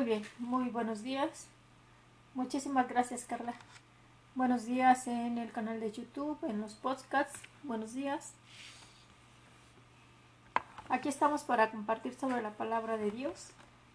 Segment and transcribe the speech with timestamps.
[0.00, 1.46] Muy bien, muy buenos días.
[2.32, 3.52] Muchísimas gracias, Carla.
[4.34, 7.38] Buenos días en el canal de YouTube, en los podcasts.
[7.64, 8.32] Buenos días.
[10.88, 13.48] Aquí estamos para compartir sobre la palabra de Dios.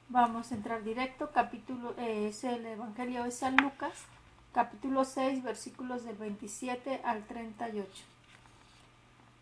[0.10, 1.32] Vamos a entrar directo.
[1.32, 4.06] Capítulo eh, es el Evangelio de San Lucas,
[4.54, 7.90] capítulo 6, versículos del 27 al 38.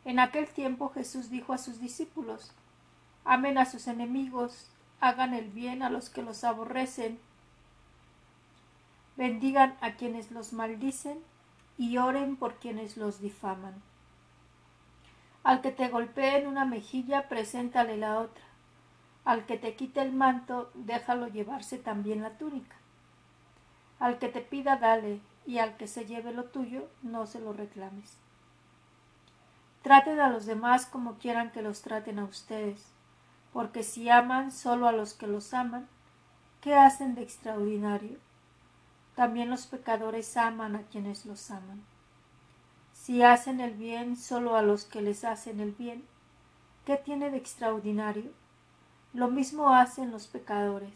[0.05, 2.53] En aquel tiempo Jesús dijo a sus discípulos:
[3.25, 4.69] Amen a sus enemigos,
[5.03, 7.19] hagan el bien a los que los aborrecen
[9.17, 11.19] bendigan a quienes los maldicen
[11.77, 13.73] y oren por quienes los difaman.
[15.43, 18.43] Al que te golpee en una mejilla, preséntale la otra.
[19.25, 22.77] Al que te quite el manto, déjalo llevarse también la túnica.
[23.99, 27.51] Al que te pida, dale, y al que se lleve lo tuyo, no se lo
[27.51, 28.15] reclames.
[29.81, 32.92] Traten a los demás como quieran que los traten a ustedes,
[33.53, 35.87] porque si aman solo a los que los aman,
[36.59, 38.17] ¿qué hacen de extraordinario?
[39.15, 41.83] También los pecadores aman a quienes los aman.
[42.93, 46.03] Si hacen el bien solo a los que les hacen el bien,
[46.85, 48.31] ¿qué tiene de extraordinario?
[49.13, 50.93] Lo mismo hacen los pecadores.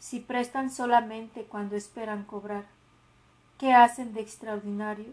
[0.00, 2.64] Si prestan solamente cuando esperan cobrar,
[3.56, 5.12] ¿qué hacen de extraordinario?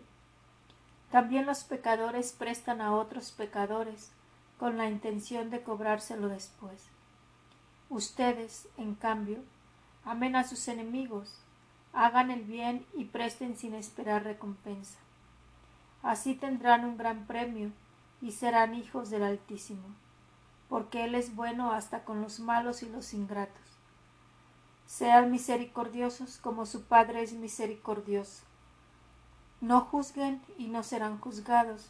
[1.12, 4.12] También los pecadores prestan a otros pecadores
[4.60, 6.88] con la intención de cobrárselo después.
[7.90, 9.40] Ustedes, en cambio,
[10.04, 11.40] amen a sus enemigos,
[11.94, 14.98] hagan el bien y presten sin esperar recompensa.
[16.04, 17.72] Así tendrán un gran premio
[18.22, 19.88] y serán hijos del Altísimo,
[20.70, 23.62] porque Él es bueno hasta con los malos y los ingratos.
[24.88, 28.44] Sean misericordiosos como su Padre es misericordioso.
[29.62, 31.90] No juzguen y no serán juzgados,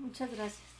[0.00, 0.70] Muchas gracias.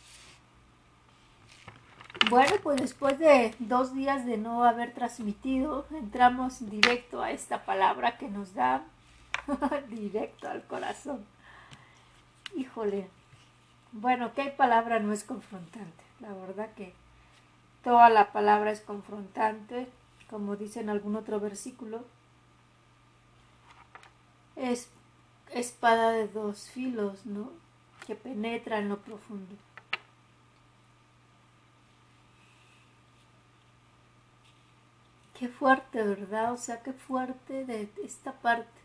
[2.28, 8.19] Bueno, pues después de dos días de no haber transmitido, entramos directo a esta palabra
[8.19, 8.84] que nos da
[9.88, 11.25] directo al corazón.
[12.54, 13.09] Híjole,
[13.92, 16.04] bueno, ¿qué palabra no es confrontante?
[16.20, 16.94] La verdad que
[17.82, 19.88] toda la palabra es confrontante,
[20.28, 22.04] como dice en algún otro versículo.
[24.56, 24.88] Es
[25.53, 27.50] espada de dos filos, ¿no?
[28.06, 29.54] Que penetra en lo profundo.
[35.40, 36.52] Qué fuerte, ¿verdad?
[36.52, 38.80] O sea, qué fuerte de esta parte.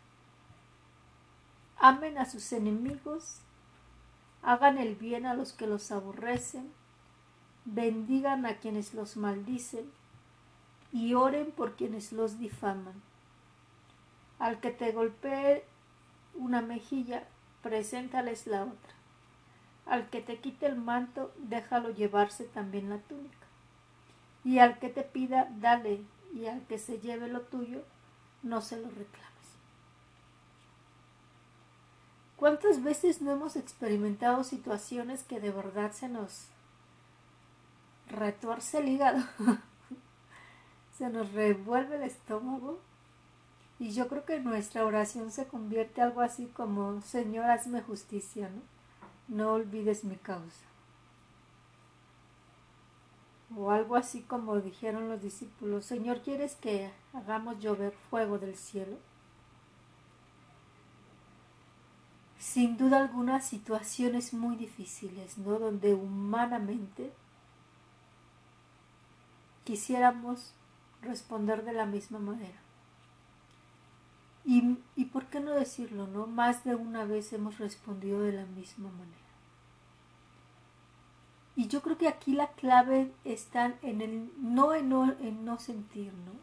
[1.78, 3.40] Amen a sus enemigos,
[4.42, 6.72] hagan el bien a los que los aborrecen,
[7.66, 9.92] bendigan a quienes los maldicen
[10.94, 13.02] y oren por quienes los difaman.
[14.40, 15.66] Al que te golpee
[16.36, 17.28] una mejilla,
[17.62, 18.94] preséntales la otra.
[19.86, 23.46] Al que te quite el manto, déjalo llevarse también la túnica.
[24.44, 26.02] Y al que te pida, dale
[26.34, 27.84] y al que se lleve lo tuyo,
[28.44, 29.26] no se lo reclames.
[32.36, 36.48] ¿Cuántas veces no hemos experimentado situaciones que de verdad se nos
[38.08, 39.24] retuerce el hígado?
[40.98, 42.80] se nos revuelve el estómago.
[43.80, 48.75] Y yo creo que nuestra oración se convierte algo así como, Señor, hazme justicia, ¿no?
[49.28, 50.66] No olvides mi causa
[53.56, 58.98] o algo así como dijeron los discípulos, Señor, ¿quieres que hagamos llover fuego del cielo?
[62.40, 65.58] Sin duda alguna situaciones muy difíciles, ¿no?
[65.58, 67.12] Donde humanamente
[69.64, 70.54] quisiéramos
[71.02, 72.65] responder de la misma manera.
[74.46, 76.28] Y, y por qué no decirlo, ¿no?
[76.28, 79.26] Más de una vez hemos respondido de la misma manera.
[81.56, 85.58] Y yo creo que aquí la clave está en el no en, no en no
[85.58, 86.34] sentir, ¿no?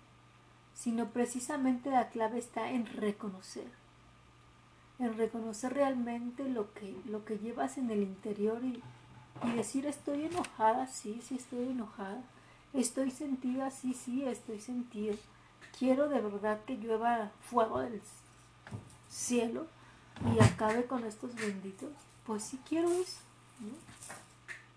[0.75, 3.69] Sino precisamente la clave está en reconocer.
[4.99, 8.82] En reconocer realmente lo que, lo que llevas en el interior y,
[9.44, 12.22] y decir estoy enojada, sí, sí estoy enojada.
[12.72, 15.14] Estoy sentida, sí, sí, estoy sentida.
[15.79, 18.00] Quiero de verdad que llueva fuego del
[19.09, 19.67] cielo
[20.35, 21.91] y acabe con estos benditos.
[22.26, 23.20] Pues sí quiero eso.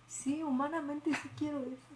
[0.08, 1.96] Sí, humanamente sí quiero eso.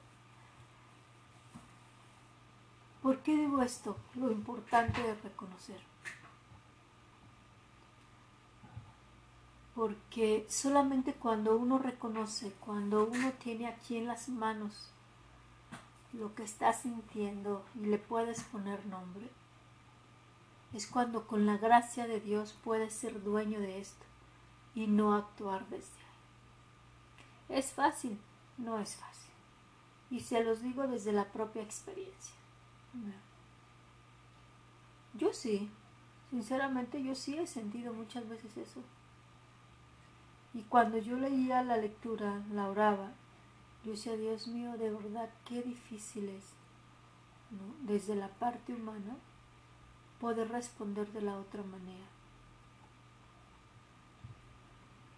[3.02, 3.98] ¿Por qué digo esto?
[4.16, 5.80] Lo importante de reconocer.
[9.74, 14.92] Porque solamente cuando uno reconoce, cuando uno tiene aquí en las manos
[16.14, 19.30] lo que está sintiendo y le puedes poner nombre,
[20.74, 24.06] es cuando con la gracia de Dios puedes ser dueño de esto
[24.76, 26.00] y no actuar desde
[27.50, 27.58] ahí.
[27.58, 28.20] ¿Es fácil?
[28.58, 29.32] No es fácil.
[30.12, 32.36] Y se los digo desde la propia experiencia.
[35.16, 35.70] Yo sí,
[36.30, 38.82] sinceramente yo sí he sentido muchas veces eso.
[40.54, 43.12] Y cuando yo leía la lectura, la oraba,
[43.90, 46.44] yo decía, Dios mío, de verdad, qué difícil es,
[47.82, 49.18] desde la parte humana,
[50.20, 52.06] poder responder de la otra manera.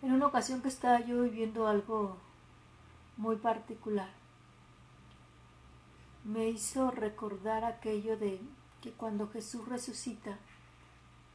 [0.01, 2.15] En una ocasión que estaba yo viviendo algo
[3.17, 4.09] muy particular,
[6.23, 8.39] me hizo recordar aquello de
[8.81, 10.37] que cuando Jesús resucita,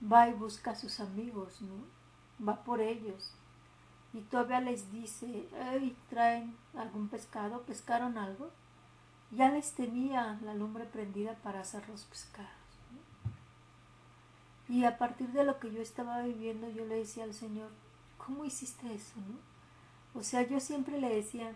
[0.01, 2.47] va y busca a sus amigos, ¿no?
[2.47, 3.35] Va por ellos.
[4.17, 8.49] Y todavía les dice, hey, traen algún pescado, pescaron algo.
[9.31, 12.51] Ya les tenía la lumbre prendida para hacer los pescados.
[14.71, 17.69] Y a partir de lo que yo estaba viviendo, yo le decía al Señor,
[18.17, 19.17] ¿cómo hiciste eso?
[20.15, 21.53] O sea, yo siempre le decía,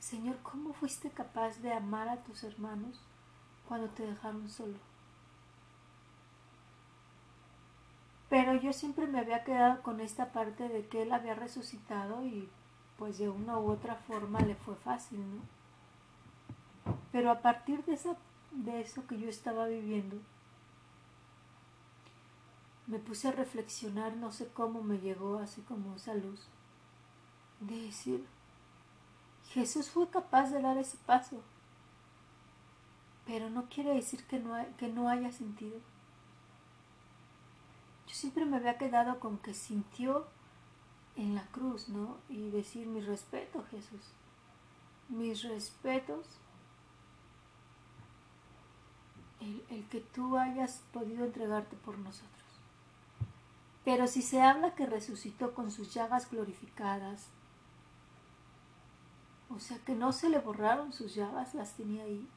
[0.00, 2.98] Señor, ¿cómo fuiste capaz de amar a tus hermanos
[3.68, 4.78] cuando te dejaron solo?
[8.34, 12.48] Pero yo siempre me había quedado con esta parte de que Él había resucitado y
[12.98, 16.92] pues de una u otra forma le fue fácil, ¿no?
[17.12, 18.16] Pero a partir de, esa,
[18.50, 20.16] de eso que yo estaba viviendo,
[22.88, 26.48] me puse a reflexionar, no sé cómo me llegó así como esa luz,
[27.60, 28.26] de decir,
[29.50, 31.40] Jesús fue capaz de dar ese paso,
[33.26, 35.78] pero no quiere decir que no, que no haya sentido.
[38.14, 40.24] Siempre me había quedado con que sintió
[41.16, 42.16] en la cruz, ¿no?
[42.28, 44.12] Y decir mi respeto, Jesús,
[45.08, 46.24] mis respetos,
[49.40, 52.30] el, el que tú hayas podido entregarte por nosotros.
[53.84, 57.26] Pero si se habla que resucitó con sus llagas glorificadas,
[59.50, 62.28] o sea que no se le borraron sus llagas, las tenía ahí,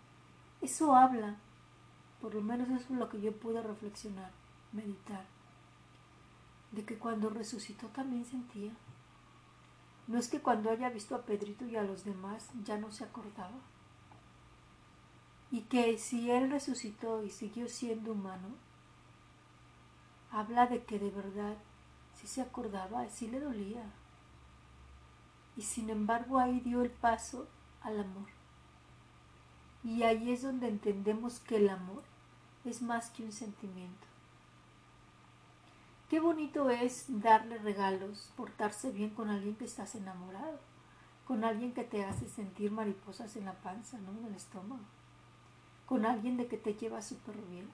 [0.60, 1.36] eso habla,
[2.20, 4.32] por lo menos eso es lo que yo pude reflexionar,
[4.74, 5.37] meditar,
[6.72, 8.72] de que cuando resucitó también sentía.
[10.08, 13.04] No es que cuando haya visto a Pedrito y a los demás ya no se
[13.04, 13.60] acordaba.
[15.52, 18.50] Y que si él resucitó y siguió siendo humano,
[20.32, 21.58] habla de que de verdad
[22.16, 23.84] sí se acordaba, sí le dolía.
[25.56, 27.48] Y sin embargo ahí dio el paso
[27.82, 28.28] al amor.
[29.84, 32.04] Y ahí es donde entendemos que el amor
[32.66, 34.08] es más que un sentimiento.
[36.10, 40.58] Qué bonito es darle regalos, portarse bien con alguien que estás enamorado,
[41.26, 44.18] con alguien que te hace sentir mariposas en la panza, ¿no?
[44.18, 44.86] En el estómago,
[45.86, 47.70] con alguien de que te lleva súper bien.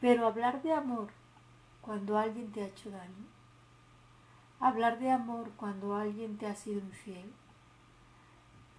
[0.00, 1.08] Pero hablar de amor
[1.82, 3.26] cuando alguien te ha hecho daño,
[4.58, 7.30] hablar de amor cuando alguien te ha sido infiel,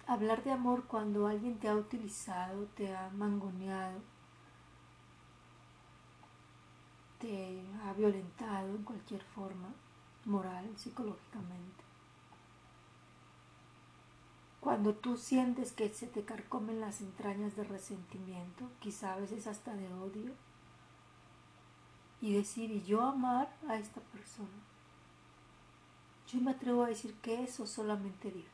[0.08, 4.00] hablar de amor cuando alguien te ha utilizado, te ha mangoneado,
[7.24, 9.72] te ha violentado en cualquier forma,
[10.26, 11.82] moral, psicológicamente.
[14.60, 19.74] Cuando tú sientes que se te carcomen las entrañas de resentimiento, quizá a veces hasta
[19.74, 20.32] de odio,
[22.20, 24.48] y decir, y yo amar a esta persona.
[26.28, 28.46] Yo me atrevo a decir que eso solamente Dios.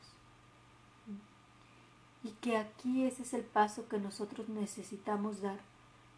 [2.23, 5.59] Y que aquí ese es el paso que nosotros necesitamos dar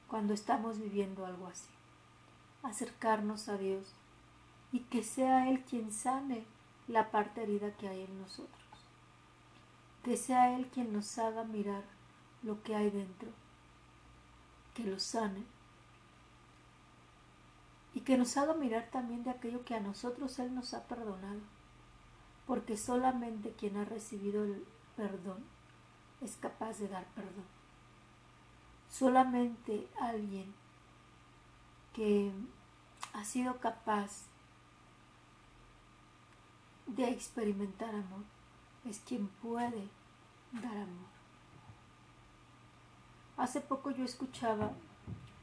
[0.08, 1.73] cuando estamos viviendo algo así.
[2.64, 3.94] Acercarnos a Dios
[4.72, 6.46] y que sea Él quien sane
[6.88, 8.50] la parte herida que hay en nosotros.
[10.04, 11.84] Que sea Él quien nos haga mirar
[12.42, 13.30] lo que hay dentro.
[14.74, 15.44] Que lo sane
[17.96, 21.40] y que nos haga mirar también de aquello que a nosotros Él nos ha perdonado,
[22.48, 24.66] porque solamente quien ha recibido el
[24.96, 25.44] perdón
[26.22, 27.46] es capaz de dar perdón.
[28.90, 30.54] Solamente alguien
[31.94, 32.32] que
[33.14, 34.24] ha sido capaz
[36.88, 38.24] de experimentar amor
[38.86, 39.88] es quien puede
[40.52, 41.14] dar amor.
[43.38, 44.72] Hace poco yo escuchaba,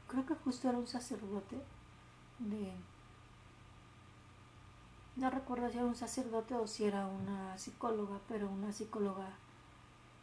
[0.07, 1.57] creo que justo era un sacerdote,
[2.39, 2.73] de
[5.15, 9.29] no recuerdo si era un sacerdote o si era una psicóloga, pero una psicóloga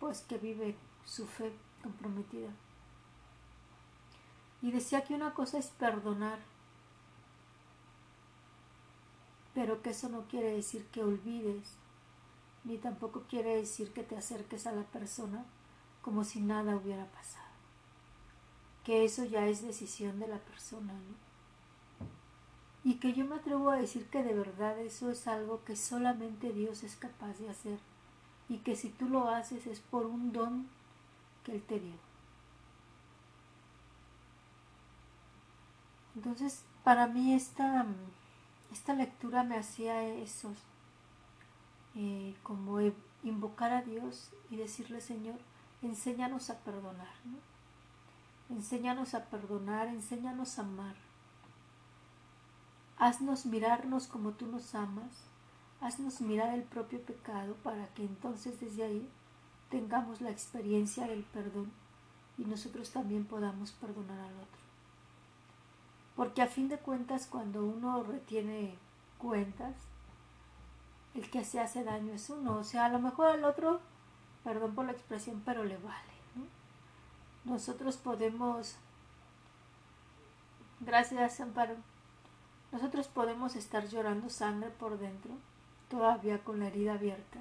[0.01, 2.51] pues que vive su fe comprometida.
[4.63, 6.39] Y decía que una cosa es perdonar,
[9.55, 11.75] pero que eso no quiere decir que olvides,
[12.65, 15.45] ni tampoco quiere decir que te acerques a la persona
[16.03, 17.47] como si nada hubiera pasado.
[18.85, 21.29] Que eso ya es decisión de la persona, ¿no?
[22.85, 26.53] Y que yo me atrevo a decir que de verdad eso es algo que solamente
[26.53, 27.79] Dios es capaz de hacer.
[28.49, 30.69] Y que si tú lo haces es por un don
[31.45, 32.08] que Él te dio.
[36.19, 37.87] Entonces, para mí esta,
[38.73, 40.53] esta lectura me hacía eso,
[41.95, 42.81] eh, como
[43.23, 45.37] invocar a Dios y decirle, Señor,
[45.81, 47.07] enséñanos a perdonar,
[48.51, 50.97] enséñanos a perdonar, enséñanos a amar.
[52.99, 55.23] Haznos mirarnos como tú nos amas,
[55.81, 59.09] haznos mirar el propio pecado para que entonces desde ahí
[59.71, 61.71] tengamos la experiencia del perdón
[62.37, 64.68] y nosotros también podamos perdonar al otro.
[66.19, 68.75] Porque a fin de cuentas cuando uno retiene
[69.19, 69.77] cuentas,
[71.15, 72.57] el que se hace daño es uno.
[72.57, 73.81] O sea, a lo mejor al otro,
[74.43, 76.13] perdón por la expresión, pero le vale.
[77.45, 78.75] Nosotros podemos,
[80.81, 81.77] gracias Amparo,
[82.73, 85.31] nosotros podemos estar llorando sangre por dentro,
[85.89, 87.39] todavía con la herida abierta,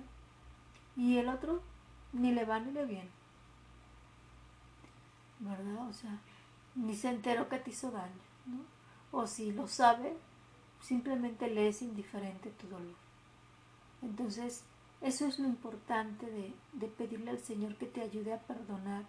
[0.95, 1.63] y el otro
[2.13, 3.09] ni le va ni le viene.
[5.39, 5.89] ¿Verdad?
[5.89, 6.19] O sea,
[6.75, 8.26] ni se enteró que te hizo daño,
[9.11, 10.15] O si lo sabe,
[10.81, 12.95] simplemente le es indiferente tu dolor.
[14.01, 14.63] Entonces,
[15.01, 19.05] eso es lo importante de, de pedirle al Señor que te ayude a perdonar,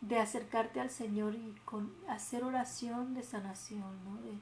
[0.00, 4.16] de acercarte al Señor y con hacer oración de sanación, ¿no?
[4.22, 4.32] De,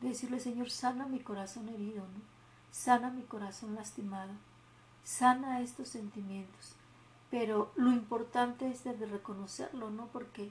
[0.00, 2.38] de decirle, Señor, sana mi corazón herido, ¿no?
[2.70, 4.32] sana mi corazón lastimado,
[5.04, 6.74] sana estos sentimientos.
[7.30, 10.06] Pero lo importante es de reconocerlo, ¿no?
[10.06, 10.50] Porque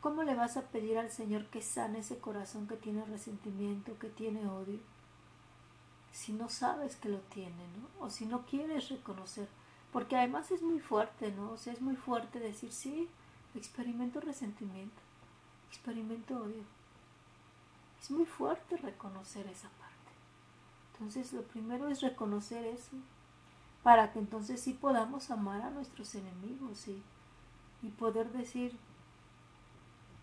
[0.00, 4.08] ¿cómo le vas a pedir al Señor que sane ese corazón que tiene resentimiento, que
[4.08, 4.78] tiene odio?
[6.12, 8.04] Si no sabes que lo tiene, ¿no?
[8.04, 9.48] O si no quieres reconocer.
[9.92, 11.52] Porque además es muy fuerte, ¿no?
[11.52, 13.08] O sea, es muy fuerte decir, sí,
[13.54, 15.00] experimento resentimiento,
[15.68, 16.64] experimento odio
[18.00, 19.94] es muy fuerte reconocer esa parte.
[20.92, 22.96] Entonces lo primero es reconocer eso
[23.82, 27.02] para que entonces sí podamos amar a nuestros enemigos y,
[27.82, 28.76] y poder decir,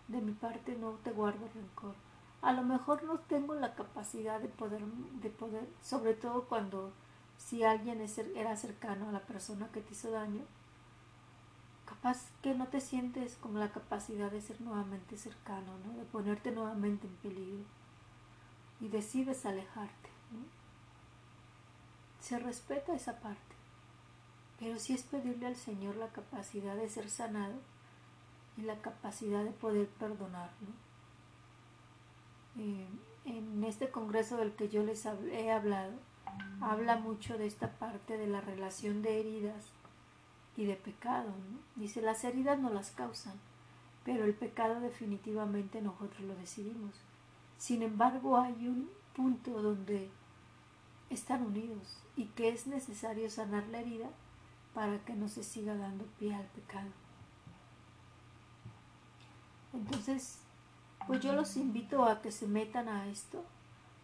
[0.08, 1.94] de mi parte no te guardo rencor.
[2.40, 6.92] A lo mejor no tengo la capacidad de poder, de poder sobre todo cuando
[7.36, 10.42] si alguien era cercano a la persona que te hizo daño,
[11.84, 15.98] capaz que no te sientes con la capacidad de ser nuevamente cercano, ¿no?
[15.98, 17.64] de ponerte nuevamente en peligro
[18.80, 20.08] y decides alejarte.
[22.20, 23.54] Se respeta esa parte,
[24.58, 27.54] pero sí es pedirle al Señor la capacidad de ser sanado
[28.58, 30.50] y la capacidad de poder perdonar.
[32.58, 32.86] Eh,
[33.24, 35.92] en este congreso del que yo les he hablado,
[36.60, 39.70] habla mucho de esta parte de la relación de heridas
[40.56, 41.30] y de pecado.
[41.76, 43.34] Dice, las heridas no las causan,
[44.04, 46.94] pero el pecado definitivamente nosotros lo decidimos.
[47.58, 50.10] Sin embargo, hay un punto donde
[51.10, 54.08] están unidos y que es necesario sanar la herida
[54.74, 56.90] para que no se siga dando pie al pecado.
[59.72, 60.38] Entonces,
[61.06, 63.44] pues yo los invito a que se metan a esto,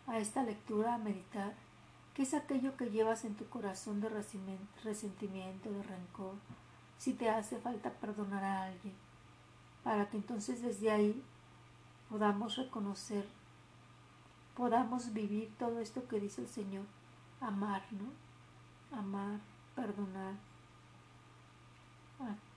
[0.06, 1.54] a esta lectura, a meditar
[2.14, 6.35] ¿Qué es aquello que llevas en tu corazón de resentimiento, de rencor?
[6.97, 8.94] Si te hace falta perdonar a alguien,
[9.83, 11.25] para que entonces desde ahí
[12.09, 13.26] podamos reconocer,
[14.56, 16.85] podamos vivir todo esto que dice el Señor,
[17.40, 18.97] amar, ¿no?
[18.97, 19.40] Amar,
[19.75, 20.35] perdonar,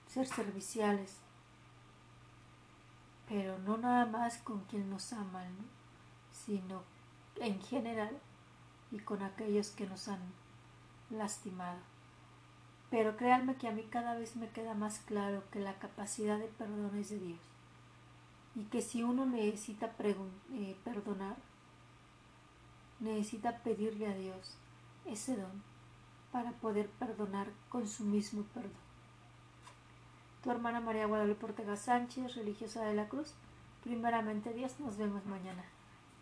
[0.06, 1.16] ser serviciales,
[3.28, 5.64] pero no nada más con quien nos aman, ¿no?
[6.32, 6.82] sino
[7.36, 8.18] en general
[8.90, 10.20] y con aquellos que nos han
[11.10, 11.78] lastimado.
[12.90, 16.46] Pero créanme que a mí cada vez me queda más claro que la capacidad de
[16.46, 17.40] perdón es de Dios
[18.54, 21.36] y que si uno necesita eh, perdonar,
[22.98, 24.56] necesita pedirle a Dios
[25.04, 25.62] ese don
[26.32, 28.87] para poder perdonar con su mismo perdón.
[30.42, 33.34] Tu hermana María Guadalupe Ortega Sánchez, religiosa de la Cruz,
[33.82, 35.64] primeramente Dios, nos vemos mañana.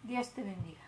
[0.05, 0.86] Dios te bendiga.